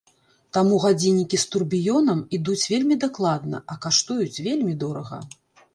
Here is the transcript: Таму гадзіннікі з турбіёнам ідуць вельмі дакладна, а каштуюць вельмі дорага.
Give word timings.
Таму 0.55 0.77
гадзіннікі 0.85 1.39
з 1.43 1.47
турбіёнам 1.55 2.23
ідуць 2.39 2.59
вельмі 2.73 2.95
дакладна, 3.05 3.57
а 3.75 3.79
каштуюць 3.87 4.43
вельмі 4.49 4.73
дорага. 4.89 5.27